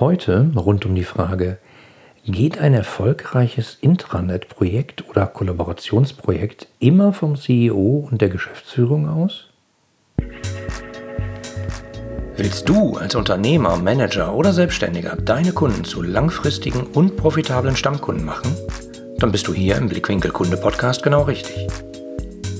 [0.00, 1.58] Heute rund um die Frage,
[2.24, 9.48] geht ein erfolgreiches Intranet-Projekt oder Kollaborationsprojekt immer vom CEO und der Geschäftsführung aus?
[12.36, 18.56] Willst du als Unternehmer, Manager oder Selbstständiger deine Kunden zu langfristigen und profitablen Stammkunden machen?
[19.18, 21.66] Dann bist du hier im Blickwinkel Kunde Podcast genau richtig.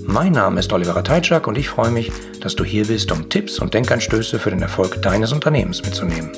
[0.05, 3.59] Mein Name ist Oliver Teitschak und ich freue mich, dass du hier bist, um Tipps
[3.59, 6.31] und Denkanstöße für den Erfolg deines Unternehmens mitzunehmen.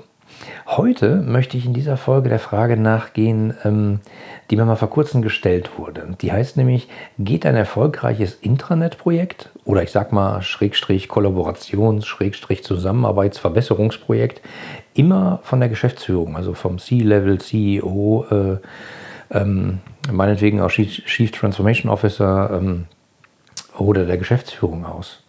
[0.67, 3.99] heute möchte ich in dieser Folge der Frage nachgehen, ähm,
[4.49, 6.15] die mir mal vor kurzem gestellt wurde.
[6.21, 14.41] Die heißt nämlich, geht ein erfolgreiches Intranet-Projekt oder ich sag mal Schrägstrich Kollaborations-, Schrägstrich Zusammenarbeitsverbesserungsprojekt
[14.93, 18.57] immer von der Geschäftsführung, also vom C-Level, CEO, äh,
[19.31, 19.79] ähm,
[20.11, 22.85] meinetwegen auch Chief Transformation Officer ähm,
[23.77, 25.20] oder der Geschäftsführung aus?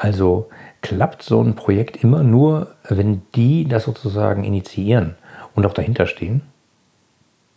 [0.00, 0.48] Also
[0.80, 5.16] klappt so ein Projekt immer nur, wenn die das sozusagen initiieren
[5.54, 6.40] und auch dahinter stehen?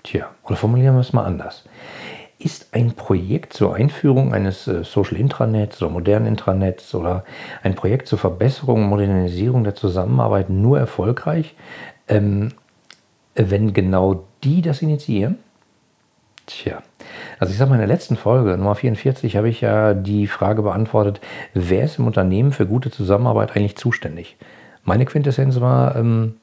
[0.03, 1.63] Tja, oder formulieren wir es mal anders.
[2.39, 7.23] Ist ein Projekt zur Einführung eines äh, Social Intranets oder modernen Intranets oder
[7.61, 11.55] ein Projekt zur Verbesserung und Modernisierung der Zusammenarbeit nur erfolgreich,
[12.09, 12.49] ähm,
[13.35, 15.37] wenn genau die das initiieren?
[16.45, 16.83] Tja,
[17.39, 20.61] also ich sage mal, in der letzten Folge, Nummer 44, habe ich ja die Frage
[20.61, 21.21] beantwortet,
[21.53, 24.37] wer ist im Unternehmen für gute Zusammenarbeit eigentlich zuständig?
[24.83, 26.35] Meine Quintessenz war ähm,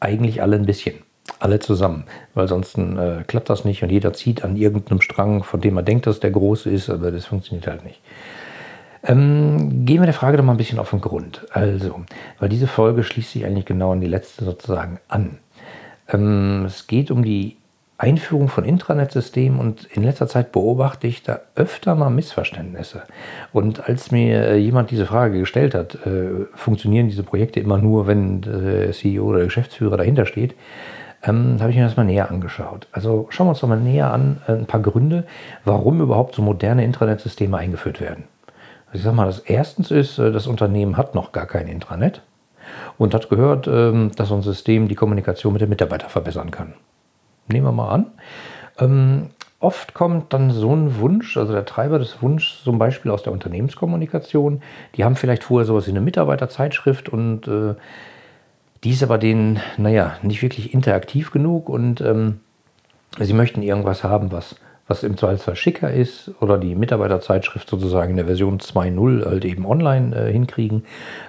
[0.00, 0.94] eigentlich alle ein bisschen.
[1.40, 2.04] Alle zusammen,
[2.34, 5.84] weil sonst äh, klappt das nicht und jeder zieht an irgendeinem Strang, von dem man
[5.84, 8.00] denkt, dass der groß ist, aber das funktioniert halt nicht.
[9.02, 11.46] Ähm, gehen wir der Frage doch mal ein bisschen auf den Grund.
[11.50, 12.04] Also,
[12.38, 15.38] weil diese Folge schließt sich eigentlich genau an die letzte sozusagen an.
[16.08, 17.56] Ähm, es geht um die
[17.98, 23.02] Einführung von Intranet-Systemen und in letzter Zeit beobachte ich da öfter mal Missverständnisse.
[23.54, 28.06] Und als mir äh, jemand diese Frage gestellt hat, äh, funktionieren diese Projekte immer nur,
[28.06, 30.54] wenn der CEO oder der Geschäftsführer dahinter steht,
[31.22, 32.86] ähm, habe ich mir das mal näher angeschaut.
[32.92, 35.24] Also schauen wir uns doch mal näher an, äh, ein paar Gründe,
[35.64, 38.24] warum überhaupt so moderne Intranet-Systeme eingeführt werden.
[38.88, 42.20] Also ich sage mal, das erstens ist, äh, das Unternehmen hat noch gar kein Intranet
[42.98, 46.74] und hat gehört, ähm, dass so ein System die Kommunikation mit den Mitarbeitern verbessern kann
[47.48, 48.06] nehmen wir mal an.
[48.78, 49.30] Ähm,
[49.60, 53.32] oft kommt dann so ein Wunsch, also der Treiber des Wunsches zum Beispiel aus der
[53.32, 54.62] Unternehmenskommunikation.
[54.96, 57.74] Die haben vielleicht vorher sowas wie eine Mitarbeiterzeitschrift und äh,
[58.84, 62.40] die ist aber denen, naja, nicht wirklich interaktiv genug und ähm,
[63.18, 64.56] sie möchten irgendwas haben, was
[64.88, 69.66] was im Zweifelsfall schicker ist oder die Mitarbeiterzeitschrift sozusagen in der Version 2.0 halt eben
[69.66, 70.84] online äh, hinkriegen,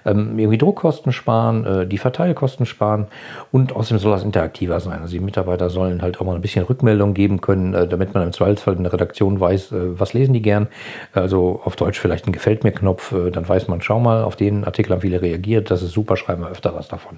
[0.06, 3.08] ähm, irgendwie Druckkosten sparen, äh, die Verteilkosten sparen
[3.52, 5.02] und außerdem soll das interaktiver sein.
[5.02, 8.24] Also die Mitarbeiter sollen halt auch mal ein bisschen Rückmeldung geben können, äh, damit man
[8.24, 10.68] im Zweifelsfall in der Redaktion weiß, äh, was lesen die gern.
[11.14, 14.36] Also auf Deutsch vielleicht ein Gefällt mir Knopf, äh, dann weiß man, schau mal, auf
[14.36, 17.18] den Artikel haben viele reagiert, das ist super, schreiben wir öfter was davon.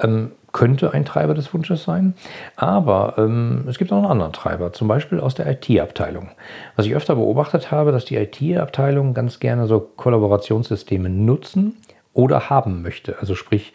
[0.00, 2.14] Ähm, könnte ein Treiber des Wunsches sein.
[2.56, 6.30] Aber ähm, es gibt auch einen anderen Treiber, zum Beispiel aus der IT-Abteilung.
[6.76, 11.76] Was ich öfter beobachtet habe, dass die IT-Abteilung ganz gerne so Kollaborationssysteme nutzen
[12.14, 13.18] oder haben möchte.
[13.20, 13.74] Also sprich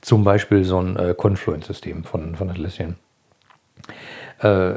[0.00, 2.94] zum Beispiel so ein äh, Confluence-System von, von Atlassian.
[4.38, 4.74] Äh,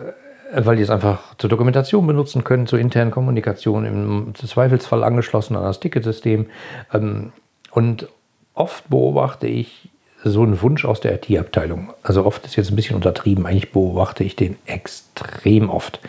[0.56, 5.63] weil die es einfach zur Dokumentation benutzen können, zur internen Kommunikation, im Zweifelsfall angeschlossen an
[5.63, 6.47] das Ticketsystem.
[6.94, 7.31] Ähm,
[7.72, 8.08] und
[8.56, 9.93] oft beobachte ich
[10.24, 11.94] so ein Wunsch aus der IT-Abteilung.
[12.02, 16.00] Also oft ist jetzt ein bisschen untertrieben, eigentlich beobachte ich den extrem oft.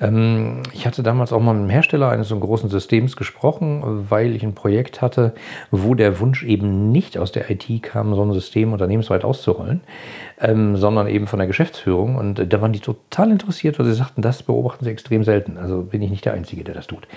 [0.00, 4.34] Ähm, ich hatte damals auch mal mit einem Hersteller eines so großen Systems gesprochen, weil
[4.34, 5.34] ich ein Projekt hatte,
[5.70, 9.80] wo der Wunsch eben nicht aus der IT kam, so ein System unternehmensweit auszurollen,
[10.40, 12.16] ähm, sondern eben von der Geschäftsführung.
[12.16, 15.58] Und da waren die total interessiert, weil sie sagten, das beobachten sie extrem selten.
[15.58, 17.08] Also bin ich nicht der Einzige, der das tut.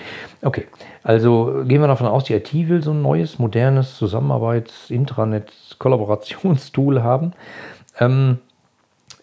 [0.42, 0.66] Okay,
[1.04, 7.02] also gehen wir davon aus, die IT will so ein neues, modernes Zusammenarbeits-, Intranet-, Kollaborationstool
[7.02, 7.32] haben.
[7.98, 8.38] Ähm,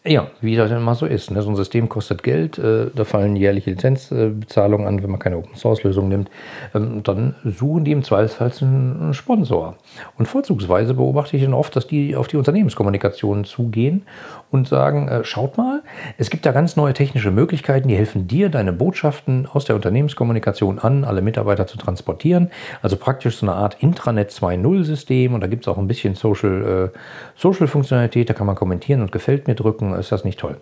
[0.06, 1.30] Ja, wie das immer so ist.
[1.30, 1.42] Ne?
[1.42, 6.08] So ein System kostet Geld, äh, da fallen jährliche Lizenzbezahlungen an, wenn man keine Open-Source-Lösung
[6.08, 6.30] nimmt.
[6.74, 9.76] Ähm, dann suchen die im Zweifelsfall einen Sponsor.
[10.18, 14.04] Und vorzugsweise beobachte ich dann oft, dass die auf die Unternehmenskommunikation zugehen
[14.52, 15.84] und sagen, äh, schaut mal,
[16.18, 20.80] es gibt da ganz neue technische Möglichkeiten, die helfen dir, deine Botschaften aus der Unternehmenskommunikation
[20.80, 22.52] an alle Mitarbeiter zu transportieren.
[22.82, 26.92] Also praktisch so eine Art Intranet 2.0-System und da gibt es auch ein bisschen Social,
[26.94, 26.98] äh,
[27.36, 30.58] Social-Funktionalität, da kann man kommentieren und gefällt mir drücken ist das nicht toll.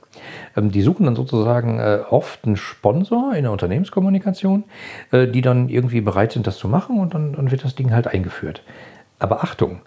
[0.55, 4.63] Ähm, die suchen dann sozusagen äh, oft einen Sponsor in der Unternehmenskommunikation,
[5.11, 7.93] äh, die dann irgendwie bereit sind, das zu machen und dann, dann wird das Ding
[7.93, 8.61] halt eingeführt.
[9.19, 9.81] Aber Achtung,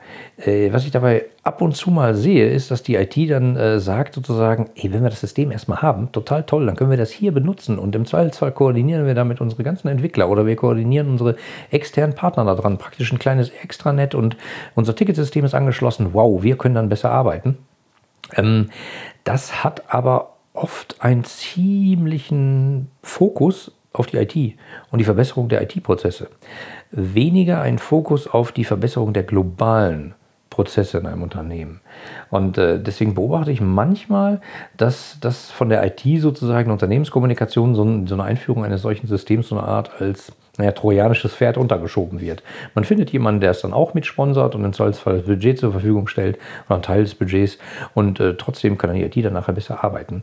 [0.44, 3.78] äh, was ich dabei ab und zu mal sehe, ist, dass die IT dann äh,
[3.78, 7.12] sagt sozusagen, ey, wenn wir das System erstmal haben, total toll, dann können wir das
[7.12, 11.36] hier benutzen und im Zweifelsfall koordinieren wir damit unsere ganzen Entwickler oder wir koordinieren unsere
[11.70, 14.36] externen Partner daran, praktisch ein kleines Extranet und
[14.74, 17.56] unser Ticketsystem ist angeschlossen, wow, wir können dann besser arbeiten.
[18.36, 18.70] Ähm,
[19.30, 24.58] das hat aber oft einen ziemlichen Fokus auf die IT
[24.90, 26.28] und die Verbesserung der IT-Prozesse.
[26.90, 30.16] Weniger ein Fokus auf die Verbesserung der globalen
[30.50, 31.80] Prozesse in einem Unternehmen.
[32.30, 34.40] Und äh, deswegen beobachte ich manchmal,
[34.76, 39.56] dass das von der IT sozusagen Unternehmenskommunikation so, so, eine Einführung eines solchen Systems so
[39.56, 42.42] eine Art als naja, trojanisches Pferd untergeschoben wird.
[42.74, 46.06] Man findet jemanden, der es dann auch mitsponsert und im Zweifelsfall das Budget zur Verfügung
[46.06, 47.58] stellt oder einen Teil des Budgets
[47.94, 50.22] und äh, trotzdem kann dann die IT dann nachher besser arbeiten.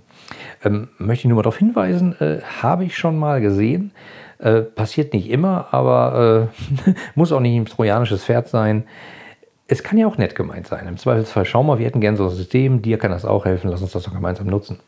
[0.63, 3.91] Ähm, möchte ich nur mal darauf hinweisen, äh, habe ich schon mal gesehen.
[4.39, 6.49] Äh, passiert nicht immer, aber
[6.87, 8.85] äh, muss auch nicht ein trojanisches Pferd sein
[9.67, 10.87] es kann ja auch nett gemeint sein.
[10.87, 13.69] Im Zweifelsfall, schau mal, wir hätten gerne so ein System, dir kann das auch helfen,
[13.69, 14.79] lass uns das doch gemeinsam nutzen.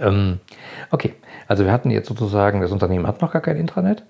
[0.00, 0.40] Ähm,
[0.90, 1.14] okay,
[1.48, 4.04] also wir hatten jetzt sozusagen, das Unternehmen hat noch gar kein Intranet.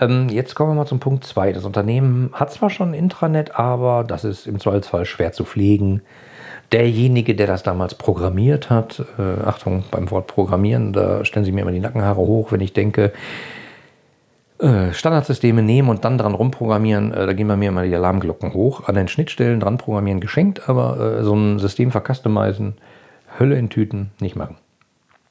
[0.00, 1.52] Ähm, jetzt kommen wir mal zum Punkt 2.
[1.52, 6.02] Das Unternehmen hat zwar schon ein Intranet, aber das ist im Zweifelsfall schwer zu pflegen.
[6.72, 11.62] Derjenige, der das damals programmiert hat, äh, Achtung, beim Wort Programmieren, da stellen Sie mir
[11.62, 13.12] immer die Nackenhaare hoch, wenn ich denke,
[14.58, 18.54] äh, Standardsysteme nehmen und dann dran rumprogrammieren, äh, da gehen bei mir immer die Alarmglocken
[18.54, 18.88] hoch.
[18.88, 22.74] An den Schnittstellen dran programmieren geschenkt, aber äh, so ein System vercustomizen,
[23.38, 24.56] Hölle in Tüten, nicht machen.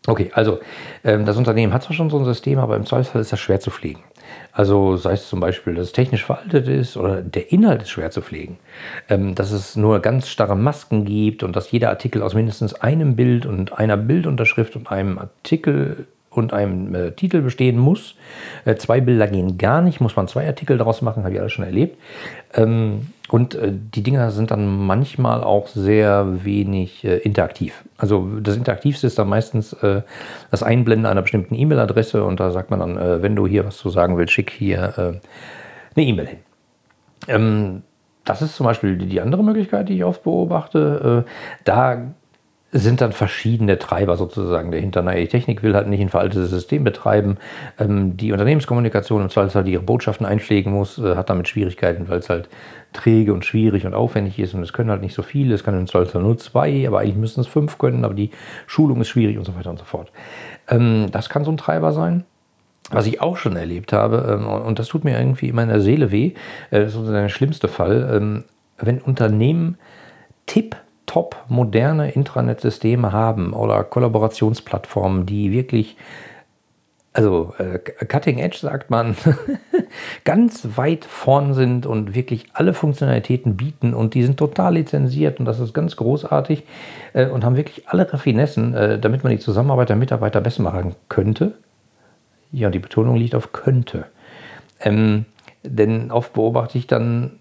[0.05, 0.59] Okay, also
[1.05, 3.61] ähm, das Unternehmen hat zwar schon so ein System, aber im Zweifelsfall ist das schwer
[3.61, 4.03] zu pflegen.
[4.51, 8.11] Also sei es zum Beispiel, dass es technisch veraltet ist oder der Inhalt ist schwer
[8.11, 8.59] zu pflegen.
[9.09, 13.15] Ähm, dass es nur ganz starre Masken gibt und dass jeder Artikel aus mindestens einem
[13.15, 18.15] Bild und einer Bildunterschrift und einem Artikel und einem äh, Titel bestehen muss.
[18.65, 21.51] Äh, zwei Bilder gehen gar nicht, muss man zwei Artikel daraus machen, habe ich alles
[21.51, 21.97] schon erlebt.
[22.53, 27.83] Ähm, und äh, die Dinger sind dann manchmal auch sehr wenig äh, interaktiv.
[27.97, 30.01] Also das Interaktivste ist dann meistens äh,
[30.51, 33.77] das Einblenden einer bestimmten E-Mail-Adresse und da sagt man dann, äh, wenn du hier was
[33.77, 36.39] zu sagen willst, schick hier eine E-Mail hin.
[37.27, 37.81] Ähm,
[38.25, 41.25] das ist zum Beispiel die andere Möglichkeit, die ich oft beobachte.
[41.65, 42.13] Da
[42.73, 45.03] sind dann verschiedene Treiber sozusagen dahinter.
[45.03, 47.37] Na, die Technik will halt nicht ein veraltetes System betreiben.
[47.79, 52.19] Ähm, die Unternehmenskommunikation im Zweifelsfall, die ihre Botschaften einpflegen muss, äh, hat damit Schwierigkeiten, weil
[52.19, 52.49] es halt
[52.91, 55.53] träge und schwierig und aufwendig ist und es können halt nicht so viele.
[55.53, 58.31] Es können im Zweifelsfall nur zwei, aber eigentlich müssen es fünf können, aber die
[58.65, 60.11] Schulung ist schwierig und so weiter und so fort.
[60.67, 62.23] Ähm, das kann so ein Treiber sein.
[62.89, 66.11] Was ich auch schon erlebt habe, ähm, und das tut mir irgendwie in meiner Seele
[66.11, 66.33] weh,
[66.71, 68.43] äh, das ist der schlimmste Fall, ähm,
[68.77, 69.77] wenn Unternehmen
[70.45, 75.97] Tipp top moderne Intranet-Systeme haben oder Kollaborationsplattformen, die wirklich,
[77.11, 79.15] also äh, Cutting Edge sagt man,
[80.23, 85.45] ganz weit vorn sind und wirklich alle Funktionalitäten bieten und die sind total lizenziert und
[85.45, 86.63] das ist ganz großartig
[87.13, 90.95] äh, und haben wirklich alle Raffinessen, äh, damit man die Zusammenarbeit der Mitarbeiter besser machen
[91.09, 91.53] könnte.
[92.51, 94.05] Ja, die Betonung liegt auf könnte.
[94.79, 95.25] Ähm,
[95.63, 97.39] denn oft beobachte ich dann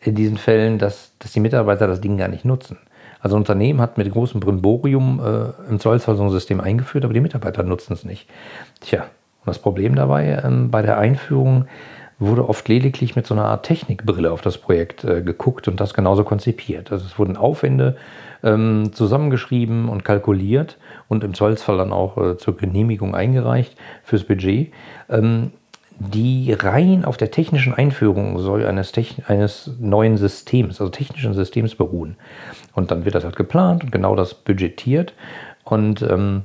[0.00, 2.78] in diesen Fällen, dass, dass die Mitarbeiter das Ding gar nicht nutzen.
[3.20, 7.14] Also ein Unternehmen hat mit großem Brimborium äh, im Zweifelsfall so ein System eingeführt, aber
[7.14, 8.28] die Mitarbeiter nutzen es nicht.
[8.80, 11.66] Tja, und das Problem dabei, ähm, bei der Einführung
[12.18, 15.94] wurde oft lediglich mit so einer Art Technikbrille auf das Projekt äh, geguckt und das
[15.94, 16.92] genauso konzipiert.
[16.92, 17.96] Also es wurden Aufwände
[18.42, 20.76] ähm, zusammengeschrieben und kalkuliert
[21.08, 23.74] und im Zweifelsfall dann auch äh, zur Genehmigung eingereicht
[24.04, 24.72] fürs Budget.
[25.08, 25.52] Ähm,
[26.00, 28.92] die rein auf der technischen Einführung soll eines,
[29.26, 32.16] eines neuen Systems, also technischen Systems beruhen.
[32.72, 35.12] Und dann wird das halt geplant und genau das budgetiert.
[35.62, 36.42] Und ähm,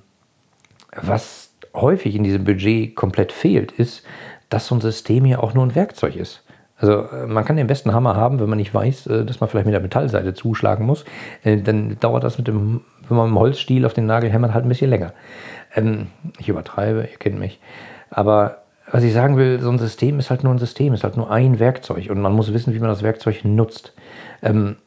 [0.95, 4.03] was häufig in diesem Budget komplett fehlt, ist,
[4.49, 6.43] dass so ein System ja auch nur ein Werkzeug ist.
[6.77, 9.49] Also äh, man kann den besten Hammer haben, wenn man nicht weiß, äh, dass man
[9.49, 11.05] vielleicht mit der Metallseite zuschlagen muss.
[11.45, 14.53] Äh, dann dauert das mit dem, wenn man mit dem Holzstiel auf den Nagel hämmert,
[14.53, 15.13] halt ein bisschen länger.
[15.73, 16.07] Ähm,
[16.39, 17.61] ich übertreibe, ihr kennt mich.
[18.09, 21.17] Aber was ich sagen will, so ein System ist halt nur ein System, ist halt
[21.17, 23.93] nur ein Werkzeug und man muss wissen, wie man das Werkzeug nutzt.
[24.41, 24.77] Ähm,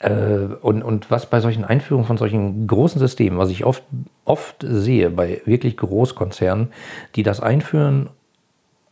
[0.00, 3.82] Äh, und, und was bei solchen Einführungen von solchen großen Systemen, was ich oft,
[4.24, 6.68] oft sehe bei wirklich Großkonzernen,
[7.16, 8.08] die das einführen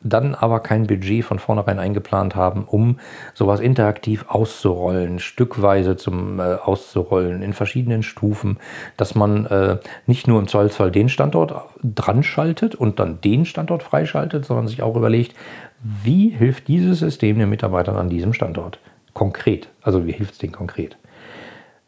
[0.02, 2.98] dann aber kein Budget von vornherein eingeplant haben, um
[3.34, 8.58] sowas interaktiv auszurollen, stückweise zum äh, auszurollen, in verschiedenen Stufen,
[8.96, 13.82] dass man äh, nicht nur im Zweifelsfall den Standort dran schaltet und dann den Standort
[13.82, 15.34] freischaltet, sondern sich auch überlegt,
[15.80, 18.78] wie hilft dieses System den Mitarbeitern an diesem Standort
[19.14, 19.68] konkret?
[19.82, 20.96] Also wie hilft es denen konkret?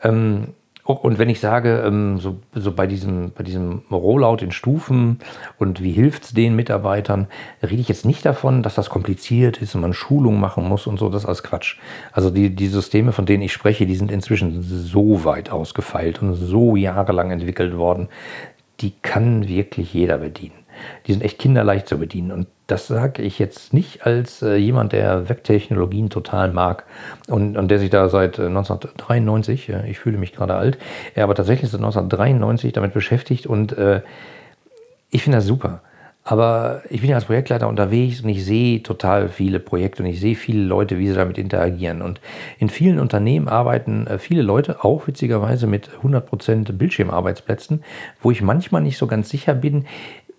[0.02, 0.54] Ähm,
[0.94, 5.18] und wenn ich sage, ähm, so, so bei, diesem, bei diesem Rollout in Stufen
[5.58, 7.26] und wie hilft es den Mitarbeitern,
[7.62, 10.98] rede ich jetzt nicht davon, dass das kompliziert ist und man Schulungen machen muss und
[10.98, 11.76] so, das ist alles Quatsch.
[12.12, 16.34] Also die, die Systeme, von denen ich spreche, die sind inzwischen so weit ausgefeilt und
[16.34, 18.08] so jahrelang entwickelt worden,
[18.80, 20.57] die kann wirklich jeder bedienen.
[21.06, 22.32] Die sind echt kinderleicht zu bedienen.
[22.32, 26.84] Und das sage ich jetzt nicht als äh, jemand, der Webtechnologien total mag
[27.28, 30.78] und, und der sich da seit äh, 1993, äh, ich fühle mich gerade alt,
[31.14, 34.02] er aber tatsächlich seit 1993 damit beschäftigt und äh,
[35.10, 35.80] ich finde das super.
[36.28, 40.20] Aber ich bin ja als Projektleiter unterwegs und ich sehe total viele Projekte und ich
[40.20, 42.02] sehe viele Leute, wie sie damit interagieren.
[42.02, 42.20] Und
[42.58, 47.82] in vielen Unternehmen arbeiten äh, viele Leute auch witzigerweise mit 100% Bildschirmarbeitsplätzen,
[48.20, 49.86] wo ich manchmal nicht so ganz sicher bin,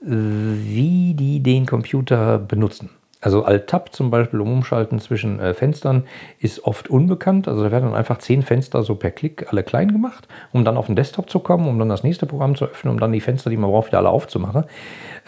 [0.01, 2.89] wie die den Computer benutzen.
[3.21, 6.05] Also Alt-Tab zum Beispiel, um umschalten zwischen äh, Fenstern,
[6.39, 7.49] ist oft unbekannt.
[7.49, 10.77] Also da werden dann einfach zehn Fenster so per Klick alle klein gemacht, um dann
[10.77, 13.19] auf den Desktop zu kommen, um dann das nächste Programm zu öffnen, um dann die
[13.19, 14.63] Fenster, die man braucht, wieder alle aufzumachen.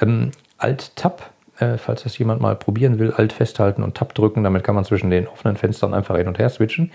[0.02, 4.64] Ähm, Alt-Tab, äh, falls das jemand mal probieren will, Alt festhalten und Tab drücken, damit
[4.64, 6.92] kann man zwischen den offenen Fenstern einfach hin und her switchen,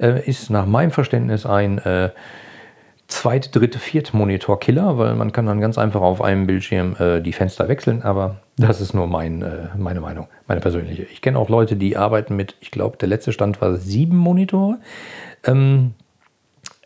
[0.00, 1.78] äh, ist nach meinem Verständnis ein
[3.08, 7.32] zweite, dritte, vierte Monitor-Killer, weil man kann dann ganz einfach auf einem Bildschirm äh, die
[7.32, 11.04] Fenster wechseln, aber das ist nur mein, äh, meine Meinung, meine persönliche.
[11.04, 14.78] Ich kenne auch Leute, die arbeiten mit, ich glaube, der letzte Stand war sieben Monitore.
[15.44, 15.94] Ähm,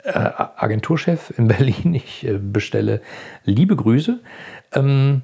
[0.05, 3.03] äh, Agenturchef in Berlin, ich äh, bestelle
[3.45, 4.21] liebe Grüße.
[4.75, 5.23] Ähm,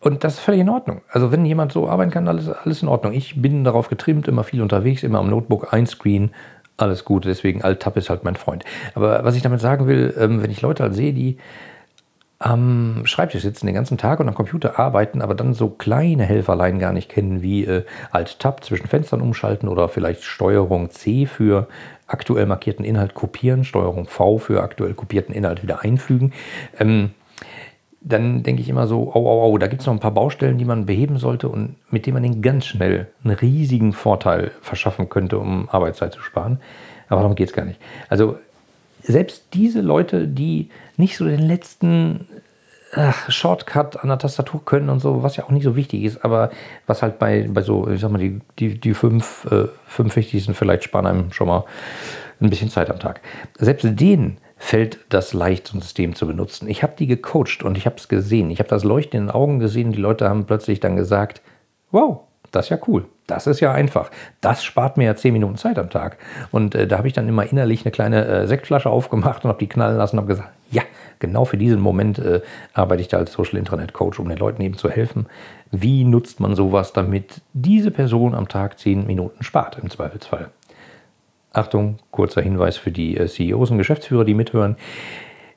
[0.00, 1.00] und das ist völlig in Ordnung.
[1.08, 3.14] Also wenn jemand so arbeiten kann, alles, alles in Ordnung.
[3.14, 6.30] Ich bin darauf getrimmt, immer viel unterwegs, immer am Notebook, ein Screen,
[6.76, 8.64] alles gut, deswegen Alt-Tab ist halt mein Freund.
[8.94, 11.38] Aber was ich damit sagen will, ähm, wenn ich Leute halt sehe, die
[12.40, 16.78] am Schreibtisch sitzen den ganzen Tag und am Computer arbeiten, aber dann so kleine Helferlein
[16.78, 21.68] gar nicht kennen, wie äh, Alt-Tab zwischen Fenstern umschalten oder vielleicht Steuerung C für
[22.06, 26.32] aktuell markierten Inhalt kopieren, Steuerung V für aktuell kopierten Inhalt wieder einfügen.
[26.78, 27.10] Ähm,
[28.06, 30.58] dann denke ich immer so, au, au, au, da gibt es noch ein paar Baustellen,
[30.58, 35.08] die man beheben sollte und mit denen man den ganz schnell einen riesigen Vorteil verschaffen
[35.08, 36.60] könnte, um Arbeitszeit zu sparen.
[37.08, 37.80] Aber darum geht es gar nicht.
[38.10, 38.38] Also
[39.02, 40.68] selbst diese Leute, die
[40.98, 42.26] nicht so den letzten
[42.92, 46.24] ach, Shortcut an der Tastatur können und so, was ja auch nicht so wichtig ist,
[46.24, 46.50] aber
[46.86, 50.52] was halt bei, bei so, ich sag mal, die, die, die fünf, äh, fünf wichtigsten
[50.52, 51.64] vielleicht sparen einem schon mal
[52.40, 53.22] ein bisschen Zeit am Tag.
[53.58, 56.70] Selbst denen fällt das leicht, so ein System zu benutzen.
[56.70, 58.50] Ich habe die gecoacht und ich habe es gesehen.
[58.50, 59.92] Ich habe das Leuchten in den Augen gesehen.
[59.92, 61.42] Die Leute haben plötzlich dann gesagt,
[61.90, 63.04] wow, das ist ja cool.
[63.26, 64.10] Das ist ja einfach.
[64.40, 66.16] Das spart mir ja zehn Minuten Zeit am Tag.
[66.50, 69.58] Und äh, da habe ich dann immer innerlich eine kleine äh, Sektflasche aufgemacht und habe
[69.58, 70.82] die knallen lassen und habe gesagt, ja,
[71.18, 72.40] genau für diesen Moment äh,
[72.72, 75.26] arbeite ich da als Social Intranet Coach, um den Leuten eben zu helfen.
[75.72, 80.48] Wie nutzt man sowas, damit diese Person am Tag zehn Minuten spart im Zweifelsfall?
[81.54, 84.76] Achtung, kurzer Hinweis für die äh, CEOs und Geschäftsführer, die mithören.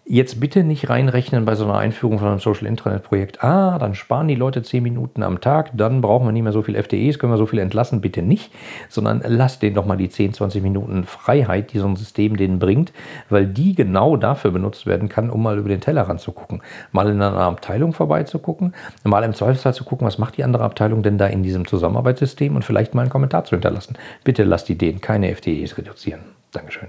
[0.09, 3.43] Jetzt bitte nicht reinrechnen bei so einer Einführung von einem Social Intranet Projekt.
[3.43, 6.61] Ah, dann sparen die Leute 10 Minuten am Tag, dann brauchen wir nicht mehr so
[6.61, 7.99] viel FTEs, können wir so viel entlassen.
[7.99, 8.53] Bitte nicht,
[8.87, 12.57] sondern lasst denen doch mal die 10, 20 Minuten Freiheit, die so ein System denen
[12.57, 12.93] bringt,
[13.29, 16.61] weil die genau dafür benutzt werden kann, um mal über den Tellerrand zu gucken.
[16.93, 21.03] Mal in einer Abteilung vorbeizugucken, mal im Zweifelsfall zu gucken, was macht die andere Abteilung
[21.03, 23.97] denn da in diesem Zusammenarbeitssystem und vielleicht mal einen Kommentar zu hinterlassen.
[24.23, 26.21] Bitte lasst die denen keine FTEs reduzieren.
[26.53, 26.87] Dankeschön.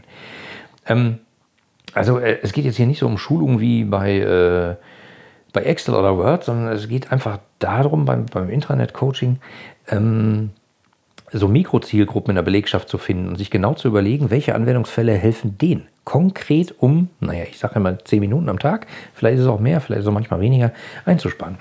[0.86, 1.18] Ähm,
[1.94, 4.76] also äh, es geht jetzt hier nicht so um Schulungen wie bei, äh,
[5.52, 9.38] bei Excel oder Word, sondern es geht einfach darum, beim, beim Intranet-Coaching
[9.88, 10.50] ähm,
[11.32, 15.58] so Mikrozielgruppen in der Belegschaft zu finden und sich genau zu überlegen, welche Anwendungsfälle helfen
[15.58, 19.60] denen konkret, um, naja, ich sage immer 10 Minuten am Tag, vielleicht ist es auch
[19.60, 20.72] mehr, vielleicht ist es auch manchmal weniger,
[21.04, 21.58] einzusparen.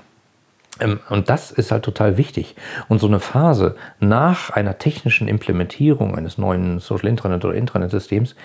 [0.80, 2.56] Ähm, und das ist halt total wichtig.
[2.88, 8.36] Und so eine Phase nach einer technischen Implementierung eines neuen Social Intranet oder Intranet-Systems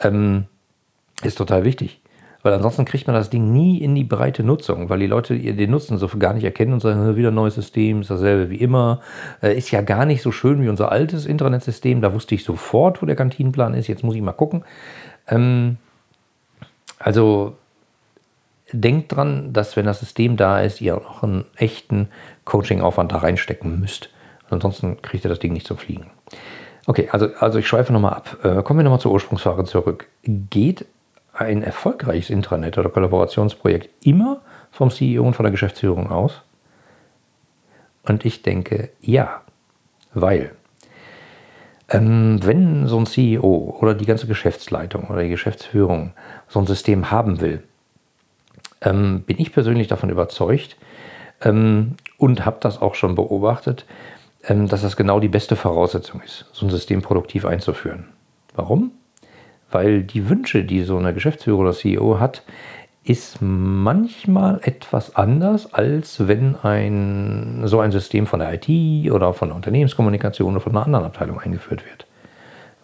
[0.00, 0.44] ähm,
[1.22, 2.00] ist total wichtig.
[2.42, 5.70] Weil ansonsten kriegt man das Ding nie in die breite Nutzung, weil die Leute den
[5.70, 9.00] Nutzen so gar nicht erkennen und sagen, wieder ein neues System, ist dasselbe wie immer.
[9.42, 12.00] Äh, ist ja gar nicht so schön wie unser altes Internetsystem.
[12.00, 13.88] Da wusste ich sofort, wo der Kantinenplan ist.
[13.88, 14.64] Jetzt muss ich mal gucken.
[15.26, 15.78] Ähm,
[17.00, 17.56] also
[18.72, 22.08] denkt dran, dass wenn das System da ist, ihr auch einen echten
[22.44, 24.10] Coaching-Aufwand da reinstecken müsst.
[24.48, 26.10] Ansonsten kriegt ihr das Ding nicht zum Fliegen.
[26.86, 28.38] Okay, also, also ich schweife nochmal ab.
[28.44, 30.06] Äh, kommen wir nochmal zur Ursprungsfrage zurück.
[30.22, 30.86] Geht
[31.38, 34.40] ein erfolgreiches Intranet oder Kollaborationsprojekt immer
[34.70, 36.42] vom CEO und von der Geschäftsführung aus?
[38.02, 39.42] Und ich denke ja,
[40.14, 40.52] weil
[41.88, 46.12] ähm, wenn so ein CEO oder die ganze Geschäftsleitung oder die Geschäftsführung
[46.48, 47.62] so ein System haben will,
[48.80, 50.76] ähm, bin ich persönlich davon überzeugt
[51.42, 53.86] ähm, und habe das auch schon beobachtet,
[54.44, 58.08] ähm, dass das genau die beste Voraussetzung ist, so ein System produktiv einzuführen.
[58.54, 58.92] Warum?
[59.70, 62.42] Weil die Wünsche, die so eine Geschäftsführer oder CEO hat,
[63.04, 69.48] ist manchmal etwas anders, als wenn ein, so ein System von der IT oder von
[69.48, 72.06] der Unternehmenskommunikation oder von einer anderen Abteilung eingeführt wird.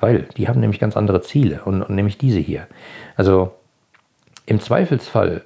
[0.01, 2.67] Weil die haben nämlich ganz andere Ziele und, und nämlich diese hier.
[3.17, 3.53] Also
[4.47, 5.43] im Zweifelsfall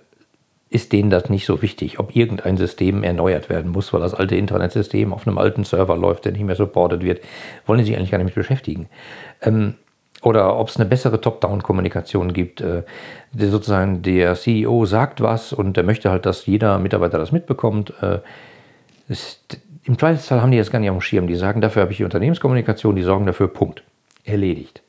[0.71, 4.37] ist denen das nicht so wichtig, ob irgendein System erneuert werden muss, weil das alte
[4.37, 7.21] Internetsystem auf einem alten Server läuft, der nicht mehr supportet wird.
[7.67, 8.89] Wollen die sich eigentlich gar nicht mit beschäftigen.
[9.41, 9.75] Ähm,
[10.23, 12.61] oder ob es eine bessere Top-Down-Kommunikation gibt.
[12.61, 12.83] Äh,
[13.37, 17.93] sozusagen der CEO sagt was und der möchte halt, dass jeder Mitarbeiter das mitbekommt.
[18.03, 18.19] Äh,
[19.09, 21.27] ist, Im Zweifelsfall haben die das gar nicht dem Schirm.
[21.27, 23.83] Die sagen, dafür habe ich die Unternehmenskommunikation, die sorgen dafür, Punkt.
[24.25, 24.83] Erledigt.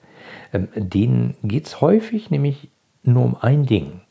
[0.52, 2.70] Ähm, denen geht es häufig nämlich
[3.04, 4.02] nur um ein Ding.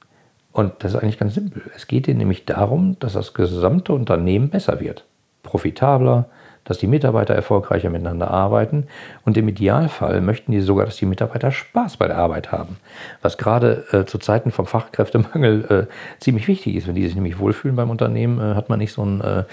[0.53, 1.63] Und das ist eigentlich ganz simpel.
[1.77, 5.05] Es geht ihnen nämlich darum, dass das gesamte Unternehmen besser wird.
[5.43, 6.29] Profitabler,
[6.69, 8.87] dass die Mitarbeiter erfolgreicher miteinander arbeiten
[9.25, 12.77] und im Idealfall möchten die sogar, dass die Mitarbeiter Spaß bei der Arbeit haben.
[13.23, 16.87] Was gerade äh, zu Zeiten vom Fachkräftemangel äh, ziemlich wichtig ist.
[16.87, 19.45] Wenn die sich nämlich wohlfühlen beim Unternehmen, äh, hat man nicht so einen äh,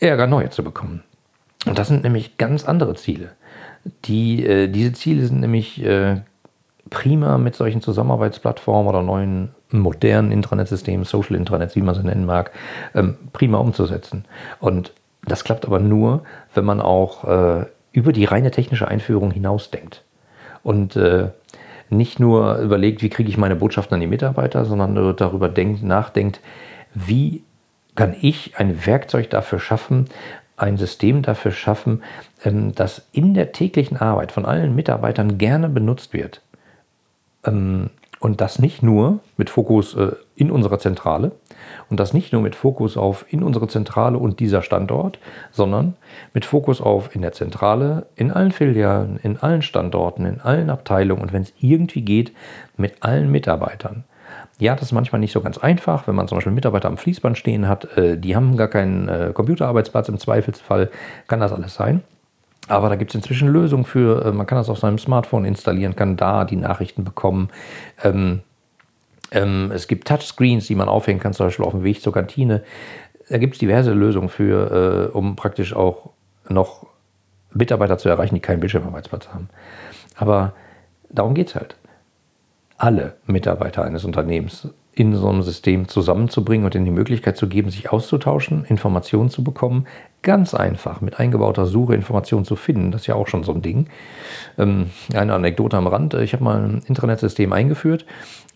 [0.00, 1.02] Ärger, neue zu bekommen.
[1.64, 3.30] Und das sind nämlich ganz andere Ziele.
[4.04, 6.20] Die, äh, diese Ziele sind nämlich äh,
[6.90, 12.50] prima mit solchen Zusammenarbeitsplattformen oder neuen modernen Intranetsystemen, Social Intranets, wie man sie nennen mag,
[12.94, 14.26] ähm, prima umzusetzen.
[14.60, 14.92] Und
[15.26, 16.22] das klappt aber nur,
[16.54, 20.02] wenn man auch äh, über die reine technische Einführung hinausdenkt.
[20.62, 21.28] Und äh,
[21.90, 26.40] nicht nur überlegt, wie kriege ich meine Botschaften an die Mitarbeiter, sondern darüber denkt, nachdenkt,
[26.94, 27.42] wie
[27.94, 30.06] kann ich ein Werkzeug dafür schaffen,
[30.56, 32.02] ein System dafür schaffen,
[32.44, 36.40] ähm, das in der täglichen Arbeit von allen Mitarbeitern gerne benutzt wird.
[37.44, 37.90] Ähm,
[38.24, 41.32] und das nicht nur mit Fokus äh, in unserer Zentrale
[41.90, 45.18] und das nicht nur mit Fokus auf in unsere Zentrale und dieser Standort,
[45.52, 45.94] sondern
[46.32, 51.20] mit Fokus auf in der Zentrale, in allen Filialen, in allen Standorten, in allen Abteilungen
[51.20, 52.32] und wenn es irgendwie geht,
[52.78, 54.04] mit allen Mitarbeitern.
[54.58, 57.36] Ja, das ist manchmal nicht so ganz einfach, wenn man zum Beispiel Mitarbeiter am Fließband
[57.36, 60.90] stehen hat, äh, die haben gar keinen äh, Computerarbeitsplatz, im Zweifelsfall
[61.28, 62.02] kann das alles sein.
[62.68, 65.96] Aber da gibt es inzwischen Lösungen für, äh, man kann das auf seinem Smartphone installieren,
[65.96, 67.50] kann da die Nachrichten bekommen.
[68.02, 68.40] Ähm,
[69.30, 72.62] ähm, es gibt Touchscreens, die man aufhängen kann, zum Beispiel auf dem Weg zur Kantine.
[73.28, 76.10] Da gibt es diverse Lösungen für, äh, um praktisch auch
[76.48, 76.86] noch
[77.52, 79.48] Mitarbeiter zu erreichen, die keinen Bildschirmarbeitsplatz haben.
[80.16, 80.52] Aber
[81.10, 81.76] darum geht es halt.
[82.76, 87.70] Alle Mitarbeiter eines Unternehmens in so einem System zusammenzubringen und ihnen die Möglichkeit zu geben,
[87.70, 89.86] sich auszutauschen, Informationen zu bekommen.
[90.24, 92.90] Ganz einfach mit eingebauter Suche Informationen zu finden.
[92.90, 93.86] Das ist ja auch schon so ein Ding.
[94.58, 96.14] Ähm, eine Anekdote am Rand.
[96.14, 98.04] Ich habe mal ein Internetsystem eingeführt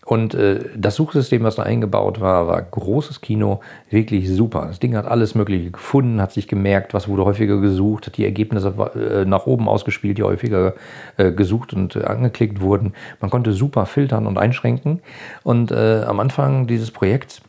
[0.09, 3.59] und äh, das Suchsystem, was da eingebaut war, war großes Kino,
[3.91, 4.65] wirklich super.
[4.65, 8.25] Das Ding hat alles Mögliche gefunden, hat sich gemerkt, was wurde häufiger gesucht, hat die
[8.25, 10.73] Ergebnisse äh, nach oben ausgespielt, die häufiger
[11.17, 12.93] äh, gesucht und äh, angeklickt wurden.
[13.21, 15.01] Man konnte super filtern und einschränken.
[15.43, 17.43] Und äh, am Anfang dieses Projekts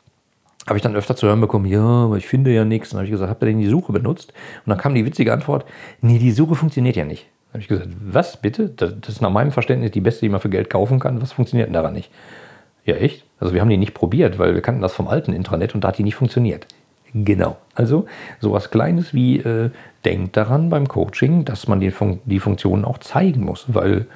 [0.66, 2.88] habe ich dann öfter zu hören bekommen, ja, aber ich finde ja nichts.
[2.88, 4.32] Und dann habe ich gesagt, habt ihr denn die Suche benutzt?
[4.64, 5.64] Und dann kam die witzige Antwort,
[6.00, 7.26] nee, die Suche funktioniert ja nicht.
[7.48, 8.68] Da habe ich gesagt, was bitte?
[8.68, 11.20] Das ist nach meinem Verständnis die beste, die man für Geld kaufen kann.
[11.20, 12.10] Was funktioniert denn daran nicht?
[12.84, 13.24] Ja, echt?
[13.38, 15.88] Also wir haben die nicht probiert, weil wir kannten das vom alten Intranet und da
[15.88, 16.66] hat die nicht funktioniert.
[17.12, 17.56] Genau.
[17.74, 18.06] Also
[18.38, 19.70] sowas Kleines wie äh,
[20.04, 24.06] denkt daran beim Coaching, dass man die, Fun die Funktionen auch zeigen muss, weil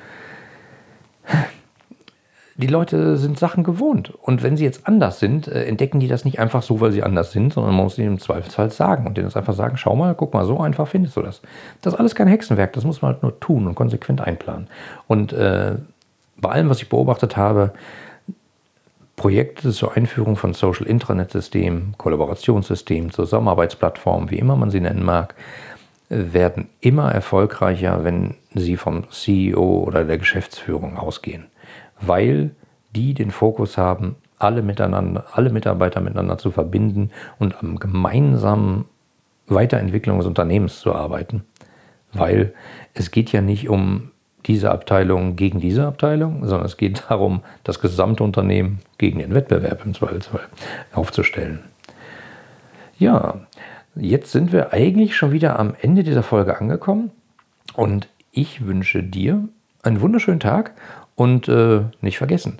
[2.56, 4.12] die Leute sind Sachen gewohnt.
[4.22, 7.02] Und wenn sie jetzt anders sind, äh, entdecken die das nicht einfach so, weil sie
[7.02, 9.96] anders sind, sondern man muss ihnen im Zweifelsfall sagen und denen das einfach sagen, schau
[9.96, 11.42] mal, guck mal, so einfach findest du das.
[11.82, 14.68] Das ist alles kein Hexenwerk, das muss man halt nur tun und konsequent einplanen.
[15.08, 15.76] Und äh,
[16.36, 17.72] bei allem, was ich beobachtet habe,
[19.16, 25.34] Projekte zur Einführung von Social Intranet-Systemen, Kollaborationssystemen, Zusammenarbeitsplattformen, wie immer man sie nennen mag,
[26.08, 31.46] werden immer erfolgreicher, wenn sie vom CEO oder der Geschäftsführung ausgehen,
[32.06, 32.50] weil
[32.94, 38.86] die den Fokus haben, alle miteinander, alle Mitarbeiter miteinander zu verbinden und am gemeinsamen
[39.46, 41.44] Weiterentwicklung des Unternehmens zu arbeiten.
[42.12, 42.54] Weil
[42.94, 44.10] es geht ja nicht um
[44.46, 49.84] diese Abteilung gegen diese Abteilung, sondern es geht darum, das gesamte Unternehmen gegen den Wettbewerb
[49.84, 50.42] im Zweifelsfall
[50.92, 51.60] aufzustellen.
[52.98, 53.40] Ja,
[53.96, 57.10] jetzt sind wir eigentlich schon wieder am Ende dieser Folge angekommen
[57.74, 59.48] und Ich wünsche dir
[59.84, 60.72] einen wunderschönen Tag
[61.14, 62.58] und äh, nicht vergessen,